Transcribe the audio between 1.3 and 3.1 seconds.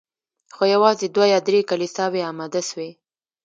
یا درې کلیساوي اماده سوې